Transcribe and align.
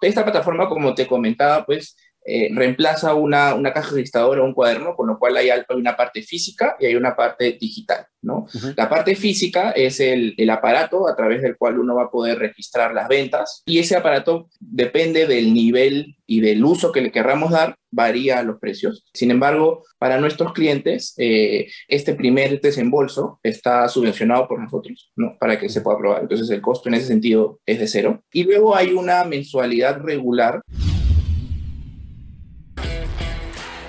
Esta 0.00 0.24
plataforma, 0.24 0.68
como 0.68 0.94
te 0.94 1.06
comentaba, 1.06 1.64
pues 1.64 1.96
eh, 2.24 2.48
reemplaza 2.54 3.14
una, 3.14 3.54
una 3.54 3.72
caja 3.72 3.94
registradora 3.94 4.42
o 4.42 4.44
un 4.44 4.54
cuaderno, 4.54 4.96
con 4.96 5.06
lo 5.06 5.18
cual 5.18 5.36
hay, 5.36 5.50
una 5.76 5.96
parte 5.96 6.22
física 6.22 6.76
y 6.80 6.86
hay 6.86 6.94
una 6.94 7.14
parte 7.14 7.58
digital. 7.60 8.06
¿no? 8.22 8.46
La 8.76 8.88
parte 8.88 9.14
física 9.14 9.72
es 9.72 10.00
el, 10.00 10.34
el, 10.38 10.48
aparato 10.48 11.06
a 11.06 11.14
través 11.14 11.42
del 11.42 11.58
cual 11.58 11.78
uno 11.78 11.94
va 11.94 12.04
a 12.04 12.10
poder 12.10 12.38
registrar 12.38 12.94
las 12.94 13.08
ventas 13.08 13.62
y 13.66 13.78
ese 13.78 13.96
aparato 13.96 14.48
depende 14.58 15.26
del 15.26 15.52
nivel 15.52 16.16
y 16.26 16.40
del 16.40 16.64
uso 16.64 16.92
que 16.92 17.02
le 17.02 17.12
querramos 17.12 17.50
dar, 17.50 17.76
varía 17.90 18.42
los 18.42 18.58
precios. 18.58 19.04
Sin 19.12 19.30
embargo, 19.30 19.84
para 19.98 20.18
nuestros 20.18 20.52
clientes, 20.52 21.14
eh, 21.18 21.66
este 21.88 22.14
primer 22.14 22.60
desembolso 22.60 23.40
está 23.42 23.86
subvencionado 23.88 24.48
por 24.48 24.60
nosotros, 24.60 25.12
¿no? 25.16 25.36
Para 25.38 25.58
que 25.58 25.68
se 25.68 25.82
pueda 25.82 25.98
probar. 25.98 26.22
Entonces, 26.22 26.48
el 26.50 26.62
costo 26.62 26.88
en 26.88 26.94
ese 26.94 27.06
sentido 27.06 27.60
es 27.66 27.78
de 27.78 27.86
cero. 27.86 28.22
Y 28.32 28.44
luego 28.44 28.74
hay 28.74 28.92
una 28.92 29.24
mensualidad 29.24 30.00
regular 30.00 30.62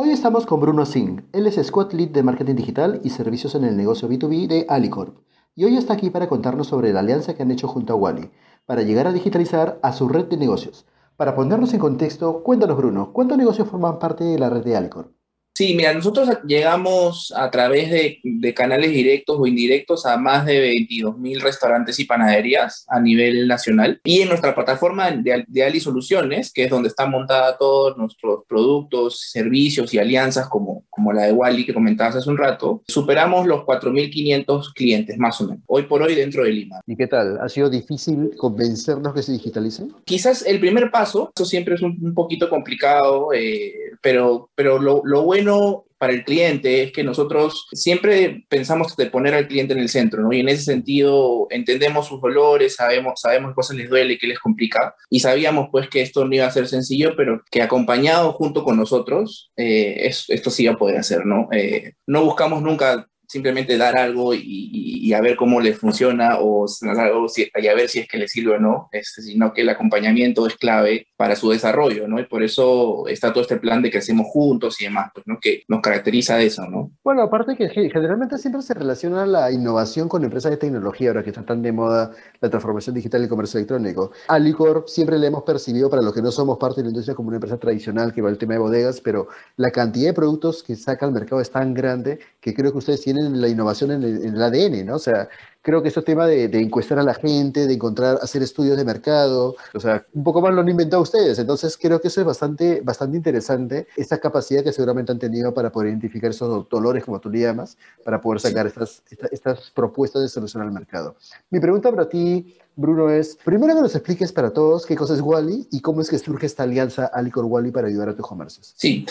Hoy 0.00 0.10
estamos 0.10 0.46
con 0.46 0.60
Bruno 0.60 0.86
Singh. 0.86 1.24
Él 1.32 1.48
es 1.48 1.56
Squad 1.56 1.90
Lead 1.90 2.10
de 2.10 2.22
Marketing 2.22 2.54
Digital 2.54 3.00
y 3.02 3.10
Servicios 3.10 3.56
en 3.56 3.64
el 3.64 3.76
negocio 3.76 4.08
B2B 4.08 4.46
de 4.46 4.64
Alicorp. 4.68 5.18
Y 5.56 5.64
hoy 5.64 5.76
está 5.76 5.94
aquí 5.94 6.08
para 6.08 6.28
contarnos 6.28 6.68
sobre 6.68 6.92
la 6.92 7.00
alianza 7.00 7.34
que 7.34 7.42
han 7.42 7.50
hecho 7.50 7.66
junto 7.66 7.94
a 7.94 7.96
Wally 7.96 8.30
para 8.64 8.82
llegar 8.82 9.08
a 9.08 9.12
digitalizar 9.12 9.80
a 9.82 9.92
su 9.92 10.06
red 10.08 10.26
de 10.26 10.36
negocios. 10.36 10.86
Para 11.16 11.34
ponernos 11.34 11.74
en 11.74 11.80
contexto, 11.80 12.44
cuéntanos 12.44 12.76
Bruno, 12.76 13.12
¿cuántos 13.12 13.38
negocios 13.38 13.66
forman 13.66 13.98
parte 13.98 14.22
de 14.22 14.38
la 14.38 14.48
red 14.48 14.62
de 14.62 14.76
Alicorp? 14.76 15.17
Sí, 15.58 15.74
mira, 15.74 15.92
nosotros 15.92 16.28
llegamos 16.46 17.34
a 17.36 17.50
través 17.50 17.90
de, 17.90 18.54
canales 18.54 18.92
directos 18.92 19.38
o 19.40 19.44
indirectos 19.44 20.06
a 20.06 20.16
más 20.16 20.46
de 20.46 20.60
22 20.60 21.18
mil 21.18 21.40
restaurantes 21.40 21.98
y 21.98 22.04
panaderías 22.04 22.86
a 22.86 23.00
nivel 23.00 23.48
nacional. 23.48 24.00
Y 24.04 24.20
en 24.20 24.28
nuestra 24.28 24.54
plataforma 24.54 25.10
de, 25.10 25.44
de, 25.48 25.64
Ali 25.64 25.80
Soluciones, 25.80 26.52
que 26.52 26.62
es 26.62 26.70
donde 26.70 26.90
están 26.90 27.10
montados 27.10 27.58
todos 27.58 27.96
nuestros 27.96 28.44
productos, 28.48 29.18
servicios 29.32 29.92
y 29.92 29.98
alianzas, 29.98 30.48
como, 30.48 30.84
como 30.90 31.12
la 31.12 31.24
de 31.24 31.32
Wally 31.32 31.66
que 31.66 31.74
comentabas 31.74 32.14
hace 32.14 32.30
un 32.30 32.38
rato, 32.38 32.84
superamos 32.86 33.44
los 33.44 33.62
4.500 33.62 34.72
clientes, 34.76 35.18
más 35.18 35.40
o 35.40 35.48
menos, 35.48 35.64
hoy 35.66 35.82
por 35.86 36.02
hoy 36.02 36.14
dentro 36.14 36.44
de 36.44 36.52
Lima. 36.52 36.80
¿Y 36.86 36.94
qué 36.94 37.08
tal? 37.08 37.36
¿Ha 37.40 37.48
sido 37.48 37.68
difícil 37.68 38.30
convencernos 38.36 39.12
que 39.12 39.24
se 39.24 39.32
digitalicen? 39.32 39.92
Quizás 40.04 40.46
el 40.46 40.60
primer 40.60 40.92
paso, 40.92 41.32
eso 41.34 41.44
siempre 41.44 41.74
es 41.74 41.82
un, 41.82 42.14
poquito 42.14 42.48
complicado, 42.48 43.32
eh, 43.32 43.72
pero, 44.02 44.50
pero 44.54 44.78
lo, 44.78 45.02
lo 45.04 45.22
bueno 45.22 45.84
para 45.98 46.12
el 46.12 46.24
cliente 46.24 46.82
es 46.82 46.92
que 46.92 47.02
nosotros 47.02 47.66
siempre 47.72 48.46
pensamos 48.48 48.96
de 48.96 49.06
poner 49.06 49.34
al 49.34 49.48
cliente 49.48 49.74
en 49.74 49.80
el 49.80 49.88
centro, 49.88 50.22
¿no? 50.22 50.32
Y 50.32 50.40
en 50.40 50.48
ese 50.48 50.62
sentido 50.62 51.48
entendemos 51.50 52.06
sus 52.06 52.20
dolores, 52.20 52.76
sabemos, 52.76 53.20
sabemos 53.20 53.50
qué 53.50 53.54
cosas 53.56 53.76
les 53.76 53.90
duele, 53.90 54.16
qué 54.18 54.28
les 54.28 54.38
complica, 54.38 54.94
y 55.10 55.20
sabíamos 55.20 55.68
pues 55.72 55.88
que 55.88 56.00
esto 56.00 56.24
no 56.24 56.34
iba 56.34 56.46
a 56.46 56.52
ser 56.52 56.68
sencillo, 56.68 57.14
pero 57.16 57.42
que 57.50 57.62
acompañado 57.62 58.32
junto 58.32 58.62
con 58.62 58.76
nosotros, 58.76 59.50
eh, 59.56 60.08
esto 60.28 60.50
sí 60.50 60.64
iba 60.64 60.74
a 60.74 60.78
poder 60.78 60.98
hacer, 60.98 61.26
¿no? 61.26 61.48
Eh, 61.52 61.94
no 62.06 62.24
buscamos 62.24 62.62
nunca 62.62 63.08
simplemente 63.28 63.76
dar 63.76 63.96
algo 63.96 64.32
y, 64.34 65.12
a 65.12 65.20
ver 65.22 65.36
cómo 65.36 65.60
le 65.60 65.72
funciona 65.72 66.38
o, 66.38 66.66
y 66.66 67.66
a 67.66 67.74
ver 67.74 67.88
si 67.88 68.00
es 68.00 68.08
que 68.08 68.18
le 68.18 68.28
sirve 68.28 68.56
o 68.56 68.58
no, 68.58 68.88
este, 68.92 69.22
sino 69.22 69.54
que 69.54 69.62
el 69.62 69.68
acompañamiento 69.70 70.46
es 70.46 70.54
clave 70.56 71.06
para 71.16 71.34
su 71.34 71.50
desarrollo, 71.50 72.06
¿no? 72.06 72.20
Y 72.20 72.24
por 72.24 72.42
eso 72.42 73.06
está 73.08 73.32
todo 73.32 73.42
este 73.42 73.56
plan 73.56 73.80
de 73.80 73.90
que 73.90 73.98
hacemos 73.98 74.26
juntos 74.28 74.80
y 74.80 74.84
demás, 74.84 75.10
pues, 75.14 75.26
¿no? 75.26 75.38
Que 75.40 75.62
nos 75.66 75.80
caracteriza 75.80 76.40
eso, 76.40 76.66
¿no? 76.66 76.90
Bueno, 77.02 77.22
aparte 77.22 77.56
que 77.56 77.68
generalmente 77.68 78.36
siempre 78.38 78.62
se 78.62 78.74
relaciona 78.74 79.24
la 79.24 79.50
innovación 79.50 80.08
con 80.08 80.24
empresas 80.24 80.50
de 80.50 80.58
tecnología, 80.58 81.08
ahora 81.08 81.22
que 81.22 81.30
está 81.30 81.42
tan 81.42 81.62
de 81.62 81.72
moda 81.72 82.12
la 82.40 82.50
transformación 82.50 82.94
digital 82.94 83.24
y 83.24 83.28
comercio 83.28 83.58
electrónico. 83.58 84.12
Alicor 84.28 84.84
siempre 84.86 85.18
le 85.18 85.26
hemos 85.26 85.42
percibido, 85.42 85.90
para 85.90 86.02
los 86.02 86.14
que 86.14 86.22
no 86.22 86.30
somos 86.30 86.58
parte 86.58 86.80
de 86.80 86.84
la 86.84 86.90
industria, 86.90 87.14
como 87.14 87.28
una 87.28 87.36
empresa 87.36 87.58
tradicional 87.58 88.12
que 88.12 88.22
va 88.22 88.28
al 88.28 88.38
tema 88.38 88.54
de 88.54 88.60
bodegas, 88.60 89.00
pero 89.00 89.28
la 89.56 89.70
cantidad 89.70 90.08
de 90.08 90.14
productos 90.14 90.62
que 90.62 90.76
saca 90.76 91.06
al 91.06 91.12
mercado 91.12 91.40
es 91.40 91.50
tan 91.50 91.74
grande 91.74 92.20
que 92.40 92.54
creo 92.54 92.72
que 92.72 92.78
ustedes 92.78 93.00
tienen 93.00 93.17
la 93.18 93.48
innovación 93.48 93.90
en 93.90 94.02
el, 94.02 94.42
ADN, 94.42 94.86
¿no? 94.86 94.96
O 94.96 94.98
sea, 94.98 95.28
creo 95.62 95.82
que 95.82 95.88
este 95.88 96.02
tema 96.02 96.26
de, 96.26 96.48
de, 96.48 96.60
encuestar 96.60 96.98
a 96.98 97.02
la 97.02 97.14
gente, 97.14 97.66
de 97.66 97.74
encontrar, 97.74 98.18
hacer 98.22 98.42
estudios 98.42 98.76
de 98.76 98.84
mercado, 98.84 99.56
o 99.74 99.80
sea, 99.80 100.06
un 100.14 100.24
poco 100.24 100.40
más 100.40 100.54
lo 100.54 100.60
han 100.60 100.68
inventado 100.68 101.02
ustedes. 101.02 101.38
Entonces, 101.38 101.76
creo 101.76 102.00
que 102.00 102.08
eso 102.08 102.20
es 102.20 102.26
bastante, 102.26 102.80
bastante 102.82 103.16
interesante, 103.16 103.86
esta 103.96 104.18
capacidad 104.18 104.62
que 104.62 104.72
seguramente 104.72 105.12
han 105.12 105.18
tenido 105.18 105.52
para 105.52 105.70
poder 105.70 105.90
identificar 105.90 106.30
esos 106.30 106.68
dolores, 106.68 107.04
como 107.04 107.20
tú 107.20 107.30
le 107.30 107.40
llamas, 107.40 107.76
para 108.04 108.20
poder 108.20 108.40
sacar 108.40 108.66
estas, 108.66 109.02
estas, 109.30 109.70
propuestas 109.70 110.22
de 110.22 110.28
solución 110.28 110.62
al 110.62 110.72
mercado. 110.72 111.16
Mi 111.50 111.60
pregunta 111.60 111.90
para 111.90 112.08
ti, 112.08 112.56
Bruno, 112.78 113.10
es, 113.10 113.36
primero 113.44 113.74
que 113.74 113.80
nos 113.80 113.96
expliques 113.96 114.30
para 114.30 114.52
todos 114.52 114.86
qué 114.86 114.94
cosa 114.94 115.14
es 115.14 115.20
Wally 115.20 115.66
y 115.72 115.80
cómo 115.80 116.00
es 116.00 116.08
que 116.08 116.16
surge 116.16 116.46
esta 116.46 116.62
alianza 116.62 117.06
Alicor 117.06 117.44
Wally 117.44 117.72
para 117.72 117.88
ayudar 117.88 118.10
a 118.10 118.16
tus 118.16 118.24
comercios. 118.24 118.72
Sí, 118.76 119.04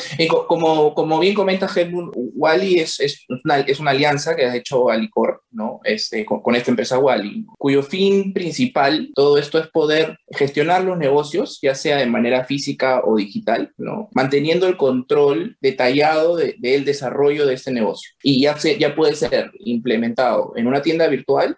como, 0.47 1.19
bien 1.19 1.33
comenta 1.33 1.67
Helmut, 1.67 2.13
Wally 2.15 2.79
es, 2.79 2.97
es, 3.01 3.25
una, 3.43 3.59
es 3.59 3.81
una 3.81 3.91
alianza 3.91 4.37
que 4.37 4.45
ha 4.45 4.55
hecho 4.55 4.89
Alicor, 4.89 5.43
¿no? 5.51 5.81
Este, 5.83 6.25
con, 6.25 6.55
esta 6.55 6.71
empresa 6.71 6.97
Wally, 6.97 7.45
cuyo 7.57 7.83
fin 7.83 8.31
principal, 8.31 9.11
todo 9.13 9.37
esto 9.37 9.59
es 9.59 9.67
poder 9.67 10.17
gestionar 10.29 10.85
los 10.85 10.97
negocios, 10.97 11.59
ya 11.61 11.75
sea 11.75 11.97
de 11.97 12.05
manera 12.05 12.45
física 12.45 13.01
o 13.03 13.17
digital, 13.17 13.73
¿no? 13.77 14.07
manteniendo 14.13 14.67
el 14.67 14.77
control 14.77 15.57
detallado 15.59 16.37
del 16.37 16.55
de, 16.59 16.79
desarrollo 16.85 17.45
de 17.45 17.55
este 17.55 17.71
negocio. 17.71 18.11
Y 18.23 18.43
ya, 18.43 18.57
se, 18.57 18.79
ya 18.79 18.95
puede 18.95 19.13
ser 19.15 19.51
implementado 19.59 20.53
en 20.55 20.67
una 20.67 20.81
tienda 20.81 21.07
virtual 21.07 21.57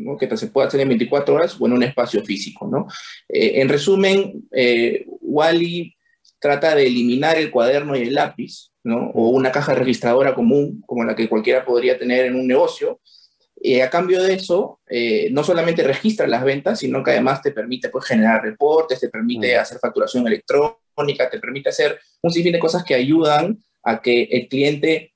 ¿no? 0.00 0.16
que 0.16 0.36
se 0.36 0.48
puede 0.48 0.68
hacer 0.68 0.80
en 0.80 0.88
24 0.88 1.34
horas 1.34 1.56
o 1.58 1.66
en 1.66 1.72
un 1.72 1.82
espacio 1.82 2.24
físico. 2.24 2.68
¿no? 2.70 2.86
Eh, 3.28 3.60
en 3.60 3.68
resumen, 3.68 4.48
eh, 4.52 5.06
Wally 5.20 5.94
trata 6.38 6.74
de 6.74 6.86
eliminar 6.86 7.36
el 7.36 7.50
cuaderno 7.50 7.96
y 7.96 8.02
el 8.02 8.14
lápiz, 8.14 8.72
¿no? 8.82 9.10
o 9.10 9.28
una 9.28 9.52
caja 9.52 9.74
registradora 9.74 10.34
común, 10.34 10.82
como 10.86 11.04
la 11.04 11.14
que 11.14 11.28
cualquiera 11.28 11.64
podría 11.64 11.98
tener 11.98 12.26
en 12.26 12.34
un 12.34 12.46
negocio, 12.46 13.00
eh, 13.62 13.82
a 13.82 13.90
cambio 13.90 14.22
de 14.22 14.34
eso, 14.34 14.80
eh, 14.88 15.28
no 15.32 15.44
solamente 15.44 15.82
registra 15.82 16.26
las 16.26 16.42
ventas, 16.42 16.78
sino 16.78 17.04
que 17.04 17.10
además 17.10 17.42
te 17.42 17.52
permite 17.52 17.90
pues, 17.90 18.06
generar 18.06 18.42
reportes, 18.42 19.00
te 19.00 19.10
permite 19.10 19.54
mm. 19.54 19.60
hacer 19.60 19.78
facturación 19.78 20.26
electrónica, 20.26 21.28
te 21.30 21.38
permite 21.38 21.68
hacer 21.68 22.00
un 22.22 22.30
sinfín 22.30 22.52
de 22.52 22.58
cosas 22.58 22.84
que 22.84 22.94
ayudan 22.94 23.62
a 23.82 24.00
que 24.00 24.22
el 24.24 24.48
cliente 24.48 25.09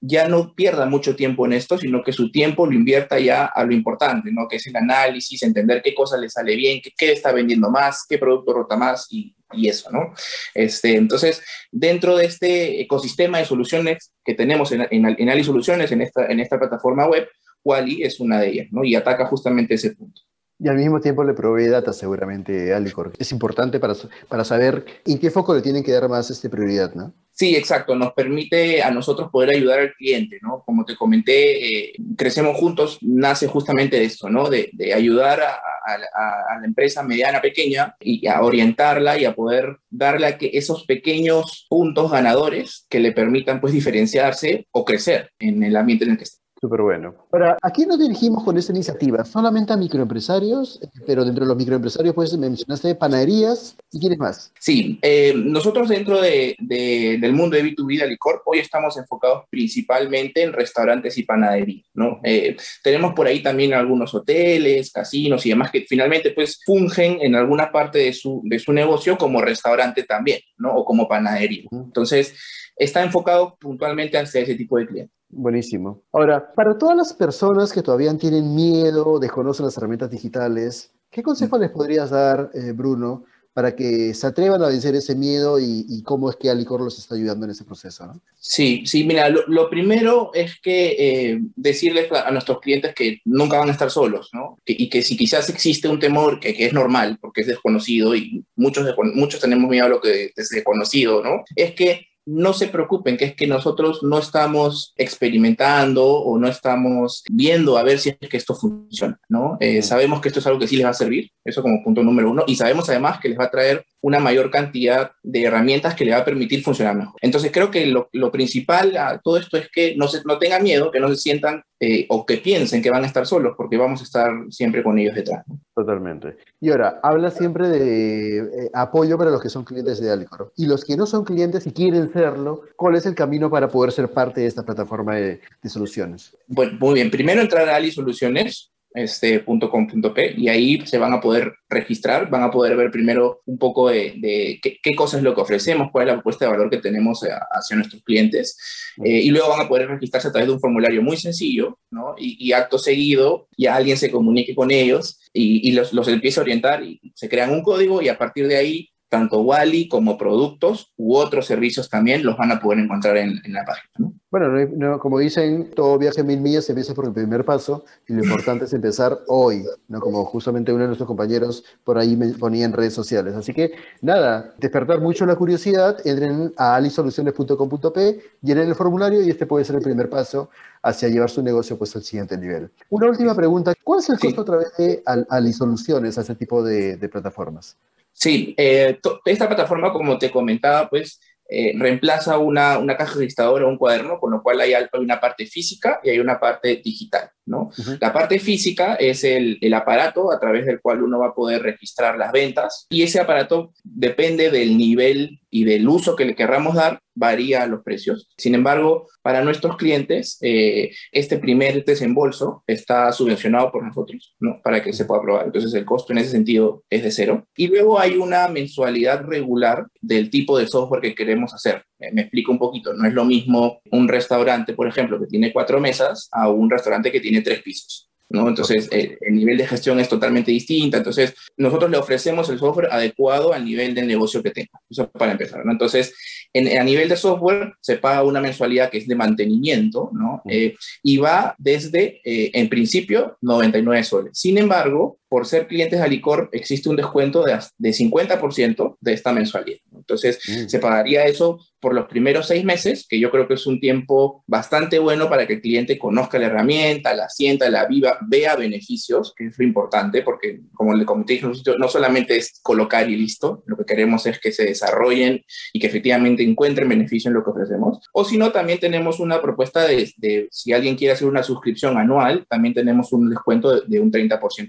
ya 0.00 0.28
no 0.28 0.54
pierda 0.54 0.86
mucho 0.86 1.14
tiempo 1.14 1.44
en 1.46 1.52
esto, 1.52 1.76
sino 1.76 2.02
que 2.02 2.12
su 2.12 2.32
tiempo 2.32 2.66
lo 2.66 2.72
invierta 2.72 3.18
ya 3.18 3.46
a 3.46 3.64
lo 3.64 3.74
importante, 3.74 4.30
¿no? 4.32 4.48
que 4.48 4.56
es 4.56 4.66
el 4.66 4.76
análisis, 4.76 5.42
entender 5.42 5.82
qué 5.82 5.94
cosa 5.94 6.16
le 6.16 6.30
sale 6.30 6.56
bien, 6.56 6.80
qué, 6.82 6.92
qué 6.96 7.12
está 7.12 7.32
vendiendo 7.32 7.70
más, 7.70 8.06
qué 8.08 8.16
producto 8.18 8.54
rota 8.54 8.76
más 8.76 9.06
y, 9.10 9.34
y 9.52 9.68
eso, 9.68 9.90
¿no? 9.90 10.14
Este, 10.54 10.96
entonces, 10.96 11.42
dentro 11.70 12.16
de 12.16 12.24
este 12.24 12.80
ecosistema 12.80 13.38
de 13.38 13.44
soluciones 13.44 14.12
que 14.24 14.34
tenemos 14.34 14.72
en, 14.72 14.86
en, 14.90 15.16
en 15.18 15.28
Ali 15.28 15.44
Soluciones, 15.44 15.92
en 15.92 16.02
esta, 16.02 16.26
en 16.26 16.40
esta 16.40 16.58
plataforma 16.58 17.06
web, 17.06 17.28
Wally 17.64 18.02
es 18.02 18.20
una 18.20 18.40
de 18.40 18.48
ellas, 18.48 18.66
¿no? 18.70 18.84
Y 18.84 18.94
ataca 18.94 19.26
justamente 19.26 19.74
ese 19.74 19.94
punto. 19.94 20.22
Y 20.62 20.68
al 20.68 20.76
mismo 20.76 21.00
tiempo 21.00 21.24
le 21.24 21.32
provee 21.32 21.68
data 21.68 21.92
seguramente 21.92 22.74
a 22.74 22.76
Alicor. 22.76 23.12
Es 23.18 23.32
importante 23.32 23.80
para, 23.80 23.94
para 24.28 24.44
saber 24.44 24.84
en 25.06 25.18
qué 25.18 25.30
foco 25.30 25.54
le 25.54 25.62
tienen 25.62 25.82
que 25.82 25.92
dar 25.92 26.08
más 26.08 26.30
este 26.30 26.50
prioridad, 26.50 26.94
¿no? 26.94 27.14
Sí, 27.32 27.56
exacto. 27.56 27.96
Nos 27.96 28.12
permite 28.12 28.82
a 28.82 28.90
nosotros 28.90 29.30
poder 29.30 29.56
ayudar 29.56 29.80
al 29.80 29.94
cliente, 29.94 30.38
¿no? 30.42 30.62
Como 30.66 30.84
te 30.84 30.96
comenté, 30.96 31.86
eh, 31.88 31.92
Crecemos 32.14 32.54
Juntos 32.58 32.98
nace 33.00 33.46
justamente 33.46 33.96
de 33.96 34.04
esto, 34.04 34.28
¿no? 34.28 34.50
De, 34.50 34.68
de 34.74 34.92
ayudar 34.92 35.40
a, 35.40 35.54
a, 35.86 36.58
la 36.60 36.66
empresa 36.66 37.02
mediana, 37.02 37.40
pequeña 37.40 37.96
y 37.98 38.26
a 38.26 38.42
orientarla 38.42 39.18
y 39.18 39.24
a 39.24 39.34
poder 39.34 39.78
darle 39.88 40.36
que 40.36 40.50
esos 40.52 40.84
pequeños 40.84 41.66
puntos 41.70 42.10
ganadores 42.10 42.86
que 42.90 43.00
le 43.00 43.12
permitan, 43.12 43.62
pues, 43.62 43.72
diferenciarse 43.72 44.66
o 44.72 44.84
crecer 44.84 45.30
en 45.38 45.62
el 45.62 45.76
ambiente 45.76 46.04
en 46.04 46.10
el 46.10 46.18
que 46.18 46.24
está. 46.24 46.40
Súper 46.60 46.82
bueno. 46.82 47.14
Ahora, 47.32 47.56
¿a 47.62 47.70
quién 47.70 47.88
nos 47.88 47.98
dirigimos 47.98 48.44
con 48.44 48.58
esta 48.58 48.72
iniciativa? 48.72 49.24
¿Solamente 49.24 49.72
a 49.72 49.78
microempresarios? 49.78 50.78
Pero 51.06 51.24
dentro 51.24 51.44
de 51.44 51.48
los 51.48 51.56
microempresarios, 51.56 52.14
pues 52.14 52.36
mencionaste 52.36 52.94
panaderías 52.96 53.78
y 53.90 53.98
quiénes 53.98 54.18
más. 54.18 54.52
Sí, 54.60 54.98
eh, 55.00 55.32
nosotros 55.34 55.88
dentro 55.88 56.20
de, 56.20 56.56
del 56.58 57.32
mundo 57.32 57.56
de 57.56 57.64
B2B 57.64 57.96
de 57.96 58.04
Alicor, 58.04 58.42
hoy 58.44 58.58
estamos 58.58 58.98
enfocados 58.98 59.44
principalmente 59.48 60.42
en 60.42 60.52
restaurantes 60.52 61.16
y 61.16 61.22
panaderías, 61.22 61.86
¿no? 61.94 62.20
Eh, 62.24 62.58
tenemos 62.82 63.14
por 63.14 63.26
ahí 63.26 63.42
también 63.42 63.72
algunos 63.72 64.14
hoteles, 64.14 64.92
casinos 64.92 65.46
y 65.46 65.48
demás 65.48 65.70
que 65.70 65.86
finalmente 65.88 66.32
pues 66.32 66.60
fungen 66.66 67.22
en 67.22 67.36
alguna 67.36 67.72
parte 67.72 68.00
de 68.00 68.12
su, 68.12 68.42
de 68.44 68.58
su 68.58 68.74
negocio 68.74 69.16
como 69.16 69.40
restaurante 69.40 70.02
también, 70.02 70.40
¿no? 70.58 70.74
O 70.74 70.84
como 70.84 71.08
panadería. 71.08 71.64
Entonces, 71.72 72.34
está 72.80 73.02
enfocado 73.02 73.56
puntualmente 73.60 74.18
hacia 74.18 74.40
ese 74.40 74.54
tipo 74.54 74.78
de 74.78 74.86
clientes. 74.86 75.16
Buenísimo. 75.28 76.02
Ahora, 76.12 76.52
para 76.54 76.76
todas 76.76 76.96
las 76.96 77.12
personas 77.12 77.72
que 77.72 77.82
todavía 77.82 78.16
tienen 78.16 78.54
miedo, 78.54 79.20
desconocen 79.20 79.66
las 79.66 79.76
herramientas 79.76 80.10
digitales, 80.10 80.92
¿qué 81.10 81.22
consejo 81.22 81.58
les 81.58 81.70
podrías 81.70 82.10
dar, 82.10 82.50
eh, 82.54 82.72
Bruno, 82.72 83.24
para 83.52 83.76
que 83.76 84.14
se 84.14 84.26
atrevan 84.26 84.62
a 84.62 84.68
vencer 84.68 84.94
ese 84.94 85.14
miedo 85.14 85.58
y, 85.60 86.02
cómo 86.04 86.30
es 86.30 86.36
que 86.36 86.48
Alicor 86.48 86.80
los 86.80 86.98
está 86.98 87.16
ayudando 87.16 87.44
en 87.44 87.50
ese 87.50 87.64
proceso? 87.64 88.10
Sí, 88.36 88.84
sí, 88.86 89.04
mira, 89.04 89.28
lo, 89.28 89.68
primero 89.68 90.30
es 90.32 90.58
que 90.60 90.96
eh, 90.98 91.40
decirles 91.56 92.10
a 92.12 92.30
nuestros 92.30 92.60
clientes 92.60 92.94
que 92.94 93.20
nunca 93.24 93.58
van 93.58 93.68
a 93.68 93.72
estar 93.72 93.90
solos, 93.90 94.30
¿no? 94.32 94.56
y 94.64 94.88
que 94.88 95.02
si 95.02 95.16
quizás 95.16 95.50
existe 95.50 95.88
un 95.88 95.98
temor 95.98 96.40
que, 96.40 96.54
que, 96.54 96.66
es 96.66 96.72
normal, 96.72 97.18
porque 97.20 97.42
es 97.42 97.48
desconocido 97.48 98.14
y 98.14 98.44
muchos, 98.56 98.86
muchos 99.14 99.40
tenemos 99.40 99.68
miedo 99.68 99.86
a 99.86 99.90
lo 99.90 100.00
que 100.00 100.32
es 100.34 100.48
desconocido, 100.48 101.22
¿no? 101.22 101.44
Es 101.56 101.74
que 101.74 102.09
no 102.26 102.52
se 102.52 102.68
preocupen, 102.68 103.16
que 103.16 103.24
es 103.24 103.34
que 103.34 103.46
nosotros 103.46 104.02
no 104.02 104.18
estamos 104.18 104.92
experimentando 104.96 106.04
o 106.06 106.38
no 106.38 106.48
estamos 106.48 107.24
viendo 107.30 107.78
a 107.78 107.82
ver 107.82 107.98
si 107.98 108.10
es 108.10 108.28
que 108.28 108.36
esto 108.36 108.54
funciona, 108.54 109.18
¿no? 109.28 109.56
Eh, 109.60 109.82
sabemos 109.82 110.20
que 110.20 110.28
esto 110.28 110.40
es 110.40 110.46
algo 110.46 110.58
que 110.58 110.68
sí 110.68 110.76
les 110.76 110.86
va 110.86 110.90
a 110.90 110.94
servir, 110.94 111.30
eso 111.44 111.62
como 111.62 111.82
punto 111.82 112.02
número 112.02 112.30
uno, 112.30 112.44
y 112.46 112.56
sabemos 112.56 112.88
además 112.88 113.18
que 113.20 113.30
les 113.30 113.38
va 113.38 113.44
a 113.44 113.50
traer 113.50 113.84
una 114.02 114.18
mayor 114.18 114.50
cantidad 114.50 115.12
de 115.22 115.42
herramientas 115.44 115.94
que 115.94 116.04
le 116.04 116.12
va 116.12 116.18
a 116.18 116.24
permitir 116.24 116.62
funcionar 116.62 116.96
mejor. 116.96 117.16
Entonces 117.20 117.50
creo 117.52 117.70
que 117.70 117.86
lo, 117.86 118.08
principal 118.30 118.96
a 118.96 119.18
todo 119.18 119.36
esto 119.36 119.56
es 119.56 119.68
que 119.70 119.94
no, 119.96 120.08
se, 120.08 120.22
no 120.24 120.38
tengan 120.38 120.62
miedo, 120.62 120.90
que 120.90 121.00
no 121.00 121.08
se 121.08 121.16
sientan 121.16 121.62
eh, 121.82 122.06
o 122.10 122.26
que 122.26 122.36
piensen 122.36 122.82
que 122.82 122.90
van 122.90 123.04
a 123.04 123.06
estar 123.06 123.26
solos, 123.26 123.54
porque 123.56 123.76
vamos 123.78 124.00
a 124.00 124.04
estar 124.04 124.30
siempre 124.50 124.82
con 124.82 124.98
ellos 124.98 125.14
detrás. 125.14 125.44
Totalmente. 125.74 126.36
Y 126.60 126.70
ahora, 126.70 127.00
habla 127.02 127.30
siempre 127.30 127.68
de 127.68 128.38
eh, 128.38 128.70
apoyo 128.74 129.16
para 129.16 129.30
los 129.30 129.40
que 129.40 129.48
son 129.48 129.64
clientes 129.64 129.98
de 129.98 130.10
Alicor. 130.10 130.52
Y 130.56 130.66
los 130.66 130.84
que 130.84 130.96
no 130.96 131.06
son 131.06 131.24
clientes 131.24 131.66
y 131.66 131.72
quieren 131.72 132.12
serlo, 132.12 132.62
¿cuál 132.76 132.96
es 132.96 133.06
el 133.06 133.14
camino 133.14 133.48
para 133.48 133.68
poder 133.68 133.92
ser 133.92 134.08
parte 134.08 134.42
de 134.42 134.46
esta 134.46 134.62
plataforma 134.62 135.16
de, 135.16 135.40
soluciones? 135.64 136.36
Bueno, 136.46 136.76
muy 136.78 136.94
bien. 136.94 137.10
Primero 137.10 137.40
entrar 137.40 137.66
a 137.68 137.76
Ali 137.76 137.90
Soluciones, 137.90 138.69
este, 138.94 139.44
.com.p 139.44 140.34
y 140.36 140.48
ahí 140.48 140.84
se 140.86 140.98
van 140.98 141.12
a 141.12 141.20
poder 141.20 141.54
registrar, 141.68 142.28
van 142.28 142.42
a 142.42 142.50
poder 142.50 142.76
ver 142.76 142.90
primero 142.90 143.40
un 143.46 143.58
poco 143.58 143.88
de, 143.88 144.58
qué, 144.62 144.78
qué, 144.82 144.94
cosa 144.94 145.16
es 145.16 145.22
lo 145.22 145.34
que 145.34 145.40
ofrecemos, 145.40 145.90
cuál 145.92 146.04
es 146.04 146.08
la 146.08 146.14
propuesta 146.14 146.44
de 146.44 146.50
valor 146.50 146.70
que 146.70 146.78
tenemos 146.78 147.22
eh, 147.22 147.30
hacia 147.50 147.76
nuestros 147.76 148.02
clientes 148.02 148.56
eh, 149.04 149.20
y 149.20 149.30
luego 149.30 149.48
van 149.48 149.66
a 149.66 149.68
poder 149.68 149.88
registrarse 149.88 150.28
a 150.28 150.32
través 150.32 150.48
de 150.48 150.54
un 150.54 150.60
formulario 150.60 151.02
muy 151.02 151.16
sencillo 151.16 151.78
¿no? 151.90 152.14
y, 152.18 152.50
acto 152.52 152.78
seguido 152.78 153.48
ya 153.56 153.76
alguien 153.76 153.96
se 153.96 154.10
comunique 154.10 154.54
con 154.54 154.70
ellos 154.70 155.20
y, 155.32 155.68
y 155.68 155.72
los, 155.72 155.92
los 155.92 156.08
empieza 156.08 156.40
a 156.40 156.44
orientar 156.44 156.82
y 156.82 157.00
se 157.14 157.28
crean 157.28 157.52
un 157.52 157.62
código 157.62 158.02
y 158.02 158.08
a 158.08 158.18
partir 158.18 158.48
de 158.48 158.56
ahí 158.56 158.90
tanto 159.10 159.40
Wally 159.40 159.88
como 159.88 160.16
productos 160.16 160.94
u 160.96 161.16
otros 161.16 161.44
servicios 161.44 161.90
también 161.90 162.24
los 162.24 162.38
van 162.38 162.52
a 162.52 162.60
poder 162.60 162.78
encontrar 162.78 163.18
en, 163.18 163.40
la 163.48 163.64
página. 163.64 164.12
Bueno, 164.30 164.98
como 165.00 165.18
dicen, 165.18 165.70
todo 165.74 165.98
viaje 165.98 166.22
mil 166.22 166.40
millas 166.40 166.68
empieza 166.70 166.94
por 166.94 167.04
el 167.04 167.12
primer 167.12 167.44
paso 167.44 167.84
y 168.06 168.12
lo 168.12 168.22
importante 168.22 168.64
es 168.64 168.72
empezar 168.72 169.18
hoy, 169.26 169.64
¿no? 169.88 169.98
como 169.98 170.24
justamente 170.24 170.72
uno 170.72 170.82
de 170.82 170.86
nuestros 170.86 171.08
compañeros 171.08 171.64
por 171.82 171.98
ahí 171.98 172.16
me 172.16 172.28
ponía 172.34 172.64
en 172.64 172.72
redes 172.72 172.94
sociales. 172.94 173.34
Así 173.34 173.52
que 173.52 173.72
nada, 174.00 174.54
despertar 174.58 175.00
mucho 175.00 175.26
la 175.26 175.34
curiosidad, 175.34 175.98
entren 176.06 176.52
a 176.56 176.76
alisoluciones.com.p, 176.76 178.20
llenen 178.42 178.68
el 178.68 178.76
formulario 178.76 179.20
y 179.20 179.30
este 179.30 179.46
puede 179.46 179.64
ser 179.64 179.74
el 179.74 179.82
primer 179.82 180.08
paso 180.08 180.48
hacia 180.80 181.08
llevar 181.08 181.28
su 181.28 181.42
negocio 181.42 181.76
pues 181.76 181.96
al 181.96 182.04
siguiente 182.04 182.38
nivel. 182.38 182.70
Una 182.88 183.08
última 183.08 183.34
pregunta, 183.34 183.74
¿cuál 183.82 183.98
es 183.98 184.10
el 184.10 184.18
costo 184.20 184.42
a 184.42 184.44
través 184.44 184.76
de 184.78 185.02
Alisoluciones 185.28 186.16
a 186.18 186.20
ese 186.20 186.36
tipo 186.36 186.62
de 186.62 186.96
plataformas? 187.10 187.76
Sí, 188.12 188.54
eh, 188.58 189.00
esta 189.24 189.48
plataforma, 189.48 189.92
como 189.92 190.18
te 190.18 190.30
comentaba, 190.30 190.88
pues 190.88 191.20
eh, 191.52 191.72
reemplaza 191.76 192.38
una, 192.38 192.78
una, 192.78 192.96
caja 192.96 193.18
registradora 193.18 193.66
o 193.66 193.68
un 193.68 193.76
cuaderno, 193.76 194.20
con 194.20 194.30
lo 194.30 194.40
cual 194.40 194.60
hay, 194.60 194.72
una 194.92 195.20
parte 195.20 195.46
física 195.46 196.00
y 196.04 196.10
hay 196.10 196.20
una 196.20 196.38
parte 196.38 196.80
digital. 196.84 197.28
¿no? 197.44 197.70
La 198.00 198.12
parte 198.12 198.38
física 198.38 198.94
es 198.94 199.24
el, 199.24 199.58
el, 199.60 199.74
aparato 199.74 200.30
a 200.30 200.38
través 200.38 200.64
del 200.66 200.80
cual 200.80 201.02
uno 201.02 201.18
va 201.18 201.28
a 201.28 201.34
poder 201.34 201.62
registrar 201.62 202.16
las 202.16 202.30
ventas 202.30 202.86
y 202.88 203.02
ese 203.02 203.18
aparato 203.18 203.72
depende 203.82 204.50
del 204.50 204.78
nivel 204.78 205.40
y 205.50 205.64
del 205.64 205.88
uso 205.88 206.14
que 206.14 206.24
le 206.24 206.36
querramos 206.36 206.76
dar, 206.76 207.00
varía 207.14 207.66
los 207.66 207.82
precios. 207.82 208.28
Sin 208.38 208.54
embargo, 208.54 209.08
para 209.20 209.42
nuestros 209.42 209.76
clientes, 209.76 210.38
eh, 210.40 210.92
este 211.12 211.38
primer 211.38 211.84
desembolso 211.84 212.62
está 212.66 213.12
subvencionado 213.12 213.72
por 213.72 213.84
nosotros, 213.84 214.36
¿no? 214.38 214.60
Para 214.62 214.82
que 214.82 214.92
se 214.92 215.04
pueda 215.04 215.20
aprobar. 215.20 215.46
Entonces, 215.46 215.74
el 215.74 215.84
costo 215.84 216.12
en 216.12 216.20
ese 216.20 216.30
sentido 216.30 216.84
es 216.88 217.02
de 217.02 217.10
cero. 217.10 217.46
Y 217.56 217.66
luego 217.66 217.98
hay 217.98 218.16
una 218.16 218.48
mensualidad 218.48 219.24
regular 219.24 219.86
del 220.00 220.30
tipo 220.30 220.58
de 220.58 220.66
software 220.66 221.02
que 221.02 221.14
queremos 221.14 221.52
hacer. 221.54 221.84
Me 222.12 222.22
explico 222.22 222.52
un 222.52 222.58
poquito. 222.58 222.94
No 222.94 223.06
es 223.06 223.14
lo 223.14 223.24
mismo 223.24 223.80
un 223.90 224.08
restaurante, 224.08 224.74
por 224.74 224.88
ejemplo, 224.88 225.18
que 225.18 225.26
tiene 225.26 225.52
cuatro 225.52 225.80
mesas 225.80 226.28
a 226.32 226.48
un 226.48 226.70
restaurante 226.70 227.12
que 227.12 227.20
tiene 227.20 227.42
tres 227.42 227.62
pisos. 227.62 228.10
¿no? 228.30 228.48
Entonces, 228.48 228.88
el, 228.92 229.18
nivel 229.34 229.58
de 229.58 229.66
gestión 229.66 229.98
es 229.98 230.08
totalmente 230.08 230.52
distinto. 230.52 230.96
Entonces, 230.96 231.34
nosotros 231.56 231.90
le 231.90 231.98
ofrecemos 231.98 232.48
el 232.48 232.58
software 232.58 232.88
adecuado 232.90 233.52
al 233.52 233.64
nivel 233.64 233.94
de 233.94 234.02
negocio 234.02 234.42
que 234.42 234.52
tenga. 234.52 234.70
Eso 234.88 235.10
para 235.10 235.32
empezar, 235.32 235.64
¿no? 235.66 235.72
Entonces, 235.72 236.14
a 236.54 236.84
nivel 236.84 237.08
de 237.08 237.16
software, 237.16 237.74
se 237.80 237.98
paga 237.98 238.22
una 238.22 238.40
mensualidad 238.40 238.88
que 238.88 238.98
es 238.98 239.08
de 239.08 239.16
mantenimiento, 239.16 240.10
¿no? 240.12 240.42
Eh, 240.48 240.76
y 241.02 241.16
va 241.16 241.54
desde, 241.58 242.20
eh, 242.24 242.50
en 242.54 242.68
principio, 242.68 243.36
99 243.40 244.04
soles. 244.04 244.38
Sin 244.38 244.58
embargo, 244.58 245.18
por 245.30 245.46
ser 245.46 245.68
clientes 245.68 246.00
de 246.00 246.04
Alicor, 246.04 246.48
existe 246.50 246.88
un 246.88 246.96
descuento 246.96 247.44
de, 247.44 247.56
de 247.78 247.90
50% 247.90 248.96
de 249.00 249.12
esta 249.12 249.32
mensualidad. 249.32 249.78
Entonces, 249.94 250.40
mm. 250.46 250.68
se 250.68 250.78
pagaría 250.80 251.24
eso 251.24 251.60
por 251.80 251.94
los 251.94 252.06
primeros 252.08 252.48
seis 252.48 252.64
meses, 252.64 253.06
que 253.08 253.18
yo 253.18 253.30
creo 253.30 253.48
que 253.48 253.54
es 253.54 253.66
un 253.66 253.80
tiempo 253.80 254.44
bastante 254.46 254.98
bueno 254.98 255.30
para 255.30 255.46
que 255.46 255.54
el 255.54 255.60
cliente 255.60 255.98
conozca 255.98 256.38
la 256.38 256.46
herramienta, 256.46 257.14
la 257.14 257.28
sienta, 257.28 257.70
la 257.70 257.86
viva, 257.86 258.18
vea 258.28 258.56
beneficios, 258.56 259.32
que 259.36 259.46
es 259.46 259.58
lo 259.58 259.64
importante, 259.64 260.22
porque 260.22 260.60
como 260.74 260.94
le 260.94 261.06
comenté, 261.06 261.40
no 261.40 261.88
solamente 261.88 262.36
es 262.36 262.60
colocar 262.62 263.08
y 263.08 263.16
listo, 263.16 263.62
lo 263.66 263.76
que 263.76 263.84
queremos 263.84 264.26
es 264.26 264.38
que 264.38 264.52
se 264.52 264.64
desarrollen 264.64 265.42
y 265.72 265.80
que 265.80 265.86
efectivamente 265.86 266.42
encuentren 266.42 266.88
beneficio 266.88 267.28
en 267.28 267.34
lo 267.34 267.44
que 267.44 267.50
ofrecemos. 267.50 268.00
O 268.12 268.24
si 268.24 268.36
no, 268.36 268.52
también 268.52 268.78
tenemos 268.78 269.20
una 269.20 269.40
propuesta 269.40 269.86
de, 269.86 270.12
de, 270.18 270.48
si 270.50 270.72
alguien 270.72 270.96
quiere 270.96 271.14
hacer 271.14 271.28
una 271.28 271.42
suscripción 271.42 271.96
anual, 271.96 272.44
también 272.48 272.74
tenemos 272.74 273.12
un 273.12 273.30
descuento 273.30 273.74
de, 273.74 273.82
de 273.86 274.00
un 274.00 274.12
30% 274.12 274.68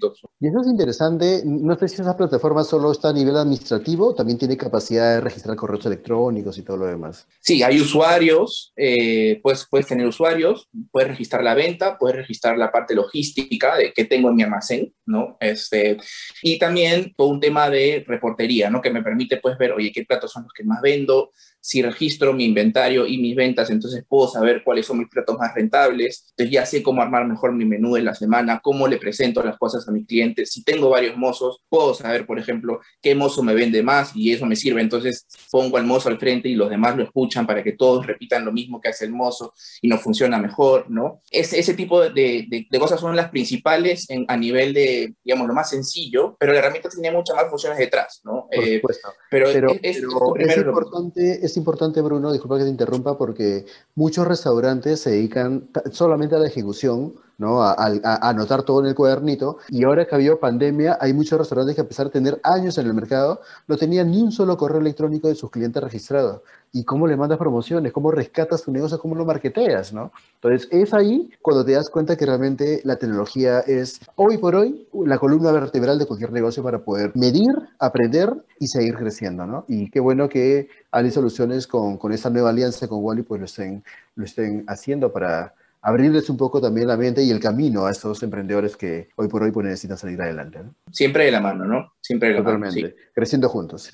eso 0.51 0.61
es 0.61 0.67
interesante. 0.67 1.41
No 1.45 1.77
sé 1.77 1.87
si 1.87 2.01
esa 2.01 2.15
plataforma 2.15 2.63
solo 2.63 2.91
está 2.91 3.09
a 3.09 3.13
nivel 3.13 3.35
administrativo, 3.35 4.13
también 4.13 4.37
tiene 4.37 4.57
capacidad 4.57 5.15
de 5.15 5.21
registrar 5.21 5.55
correos 5.55 5.85
electrónicos 5.85 6.57
y 6.57 6.61
todo 6.61 6.77
lo 6.77 6.85
demás. 6.85 7.27
Sí, 7.39 7.63
hay 7.63 7.79
usuarios, 7.79 8.73
eh, 8.75 9.39
pues, 9.41 9.65
puedes 9.69 9.87
tener 9.87 10.05
usuarios, 10.05 10.69
puedes 10.91 11.09
registrar 11.09 11.43
la 11.43 11.55
venta, 11.55 11.97
puedes 11.97 12.17
registrar 12.17 12.57
la 12.57 12.71
parte 12.71 12.93
logística 12.93 13.77
de 13.77 13.93
qué 13.93 14.05
tengo 14.05 14.29
en 14.29 14.35
mi 14.35 14.43
almacén, 14.43 14.93
¿no? 15.11 15.37
Este, 15.39 15.97
y 16.41 16.57
también 16.57 17.13
todo 17.15 17.27
un 17.27 17.39
tema 17.39 17.69
de 17.69 18.03
reportería, 18.07 18.69
¿no? 18.69 18.81
Que 18.81 18.89
me 18.89 19.03
permite, 19.03 19.37
pues, 19.37 19.57
ver, 19.57 19.73
oye, 19.73 19.91
qué 19.91 20.05
platos 20.05 20.31
son 20.31 20.43
los 20.43 20.53
que 20.53 20.63
más 20.63 20.81
vendo, 20.81 21.31
si 21.61 21.83
registro 21.83 22.33
mi 22.33 22.45
inventario 22.45 23.05
y 23.05 23.19
mis 23.19 23.35
ventas, 23.35 23.69
entonces 23.69 24.03
puedo 24.07 24.27
saber 24.27 24.63
cuáles 24.63 24.87
son 24.87 24.97
mis 24.97 25.07
platos 25.07 25.37
más 25.37 25.53
rentables. 25.53 26.25
Entonces 26.31 26.51
ya 26.51 26.65
sé 26.65 26.81
cómo 26.81 27.03
armar 27.03 27.27
mejor 27.27 27.53
mi 27.53 27.65
menú 27.65 27.93
de 27.93 28.01
la 28.01 28.15
semana, 28.15 28.59
cómo 28.63 28.87
le 28.87 28.97
presento 28.97 29.43
las 29.43 29.57
cosas 29.57 29.87
a 29.87 29.91
mis 29.91 30.07
clientes. 30.07 30.49
Si 30.51 30.63
tengo 30.63 30.89
varios 30.89 31.15
mozos, 31.15 31.61
puedo 31.69 31.93
saber, 31.93 32.25
por 32.25 32.39
ejemplo, 32.39 32.81
qué 33.01 33.13
mozo 33.13 33.43
me 33.43 33.53
vende 33.53 33.83
más 33.83 34.15
y 34.15 34.33
eso 34.33 34.47
me 34.47 34.55
sirve. 34.55 34.81
Entonces 34.81 35.27
pongo 35.51 35.77
al 35.77 35.85
mozo 35.85 36.09
al 36.09 36.17
frente 36.17 36.49
y 36.49 36.55
los 36.55 36.69
demás 36.69 36.97
lo 36.97 37.03
escuchan 37.03 37.45
para 37.45 37.63
que 37.63 37.73
todos 37.73 38.07
repitan 38.07 38.43
lo 38.43 38.51
mismo 38.51 38.81
que 38.81 38.89
hace 38.89 39.05
el 39.05 39.11
mozo 39.11 39.53
y 39.81 39.87
nos 39.87 40.01
funciona 40.01 40.39
mejor, 40.39 40.89
¿no? 40.89 41.21
Ese, 41.29 41.73
tipo 41.75 42.01
de, 42.01 42.47
de, 42.69 42.79
cosas 42.79 42.99
son 42.99 43.15
las 43.15 43.29
principales 43.29 44.09
en, 44.09 44.25
a 44.27 44.35
nivel 44.35 44.73
de, 44.73 45.00
digamos, 45.23 45.47
lo 45.47 45.53
más 45.53 45.69
sencillo, 45.69 46.35
pero 46.39 46.53
la 46.53 46.59
herramienta 46.59 46.89
tiene 46.89 47.11
muchas 47.11 47.35
más 47.35 47.49
funciones 47.49 47.77
detrás, 47.77 48.21
¿no? 48.23 48.47
Por 48.53 48.63
eh, 48.63 48.75
supuesto. 48.75 49.09
pero, 49.29 49.49
es, 49.81 49.97
es 49.97 50.57
importante 50.57 51.45
es 51.45 51.57
importante, 51.57 52.01
Bruno, 52.01 52.31
disculpa 52.31 52.57
que 52.57 52.63
te 52.63 52.69
interrumpa, 52.69 53.17
porque 53.17 53.65
muchos 53.95 54.27
restaurantes 54.27 55.01
se 55.01 55.11
dedican 55.11 55.69
solamente 55.91 56.35
a 56.35 56.39
la 56.39 56.47
ejecución 56.47 57.15
¿no? 57.41 57.63
A, 57.63 57.75
anotar 58.21 58.61
todo 58.61 58.81
en 58.81 58.85
el 58.85 58.95
cuadernito. 58.95 59.57
Y 59.69 59.83
ahora 59.83 60.05
que 60.05 60.13
ha 60.13 60.17
habido 60.17 60.39
pandemia, 60.39 60.97
hay 61.01 61.11
muchos 61.11 61.39
restaurantes 61.39 61.75
que 61.75 61.81
a 61.81 61.87
pesar 61.87 62.05
de 62.05 62.11
tener 62.11 62.39
años 62.43 62.77
en 62.77 62.85
el 62.85 62.93
mercado, 62.93 63.41
no 63.67 63.77
tenían 63.77 64.11
ni 64.11 64.21
un 64.21 64.31
solo 64.31 64.55
correo 64.55 64.79
electrónico 64.79 65.27
de 65.27 65.35
sus 65.35 65.49
clientes 65.49 65.81
registrado. 65.81 66.43
¿Y 66.71 66.85
cómo 66.85 67.07
le 67.07 67.17
mandas 67.17 67.39
promociones? 67.39 67.91
¿Cómo 67.91 68.11
rescatas 68.11 68.61
tu 68.61 68.71
negocio? 68.71 68.99
¿Cómo 68.99 69.15
lo 69.15 69.25
marketeas? 69.25 69.91
¿no? 69.91 70.11
Entonces, 70.35 70.69
es 70.71 70.93
ahí 70.93 71.31
cuando 71.41 71.65
te 71.65 71.73
das 71.73 71.89
cuenta 71.89 72.15
que 72.15 72.25
realmente 72.25 72.79
la 72.85 72.95
tecnología 72.95 73.59
es, 73.61 73.99
hoy 74.15 74.37
por 74.37 74.55
hoy, 74.55 74.87
la 75.03 75.17
columna 75.17 75.51
vertebral 75.51 75.97
de 75.97 76.05
cualquier 76.05 76.31
negocio 76.31 76.63
para 76.63 76.79
poder 76.79 77.11
medir, 77.15 77.51
aprender 77.79 78.31
y 78.59 78.67
seguir 78.67 78.95
creciendo. 78.95 79.45
¿no? 79.47 79.65
Y 79.67 79.89
qué 79.89 79.99
bueno 79.99 80.29
que 80.29 80.69
Ali 80.91 81.09
Soluciones 81.09 81.65
con, 81.65 81.97
con 81.97 82.13
esta 82.13 82.29
nueva 82.29 82.51
alianza 82.51 82.87
con 82.87 83.03
Wally 83.03 83.23
pues 83.23 83.39
lo 83.39 83.45
estén, 83.45 83.83
lo 84.15 84.25
estén 84.25 84.63
haciendo 84.67 85.11
para 85.11 85.55
abrirles 85.81 86.29
un 86.29 86.37
poco 86.37 86.61
también 86.61 86.87
la 86.87 86.97
mente 86.97 87.23
y 87.23 87.31
el 87.31 87.39
camino 87.39 87.85
a 87.85 87.91
estos 87.91 88.21
emprendedores 88.23 88.77
que 88.77 89.09
hoy 89.15 89.27
por 89.27 89.43
hoy 89.43 89.51
pues, 89.51 89.65
necesitan 89.65 89.97
salir 89.97 90.21
adelante. 90.21 90.59
Siempre 90.91 91.25
de 91.25 91.31
la 91.31 91.41
mano, 91.41 91.65
¿no? 91.65 91.93
Siempre 92.01 92.29
de 92.29 92.35
la 92.35 92.41
mano. 92.43 92.71
Sí. 92.71 92.85
Creciendo 93.13 93.49
juntos. 93.49 93.91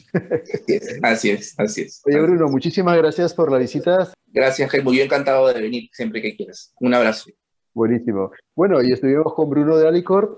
Así 1.04 1.30
es, 1.32 1.56
así 1.58 1.82
es. 1.82 2.02
Oye, 2.06 2.20
Bruno, 2.20 2.48
muchísimas 2.48 2.98
gracias 2.98 3.34
por 3.34 3.52
la 3.52 3.58
visita. 3.58 4.12
Gracias, 4.28 4.74
Helmut. 4.74 4.96
Yo 4.96 5.04
encantado 5.04 5.48
de 5.48 5.62
venir 5.62 5.90
siempre 5.92 6.22
que 6.22 6.36
quieras. 6.36 6.74
Un 6.80 6.94
abrazo. 6.94 7.32
Buenísimo. 7.74 8.32
Bueno, 8.56 8.82
y 8.82 8.92
estuvimos 8.92 9.34
con 9.34 9.50
Bruno 9.50 9.78
de 9.78 9.88
Alicor. 9.88 10.38